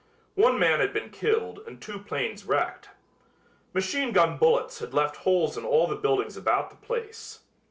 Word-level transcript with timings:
One 0.33 0.57
man 0.57 0.79
had 0.79 0.93
been 0.93 1.11
killed 1.11 1.59
and 1.67 1.79
two 1.79 1.99
planes 1.99 2.43
wrecked. 2.43 2.89
Machine 3.71 4.11
gun 4.13 4.37
bullets 4.37 4.79
had 4.79 4.95
left 4.95 5.17
holes 5.17 5.59
in 5.59 5.63
all 5.63 5.85
the 5.85 5.95
buildings 5.95 6.35
about 6.35 6.71
the 6.71 6.75
place. 6.75 7.41